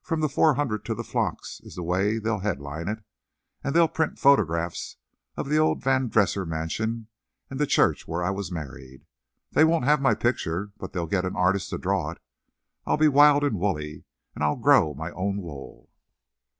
[0.00, 3.04] 'From the Four Hundred to the Flocks' is the way they'll headline it,
[3.62, 4.96] and they'll print photographs
[5.36, 7.06] of the old Van Dresser mansion
[7.48, 9.06] and the church where I was married.
[9.52, 12.18] They won't have my picture, but they'll get an artist to draw it.
[12.86, 14.02] I'll be wild and woolly,
[14.34, 15.88] and I'll grow my own wool."